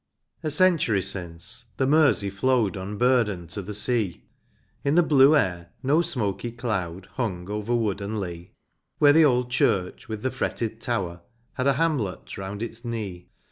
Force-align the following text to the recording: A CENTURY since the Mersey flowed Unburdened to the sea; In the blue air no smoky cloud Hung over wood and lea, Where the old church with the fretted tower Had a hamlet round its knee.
A 0.41 0.49
CENTURY 0.49 1.03
since 1.03 1.65
the 1.77 1.85
Mersey 1.85 2.31
flowed 2.31 2.75
Unburdened 2.75 3.51
to 3.51 3.61
the 3.61 3.71
sea; 3.71 4.23
In 4.83 4.95
the 4.95 5.03
blue 5.03 5.35
air 5.35 5.69
no 5.83 6.01
smoky 6.01 6.51
cloud 6.51 7.07
Hung 7.17 7.47
over 7.51 7.75
wood 7.75 8.01
and 8.01 8.19
lea, 8.19 8.49
Where 8.97 9.13
the 9.13 9.25
old 9.25 9.51
church 9.51 10.09
with 10.09 10.23
the 10.23 10.31
fretted 10.31 10.81
tower 10.81 11.21
Had 11.53 11.67
a 11.67 11.73
hamlet 11.73 12.35
round 12.35 12.63
its 12.63 12.83
knee. 12.83 13.27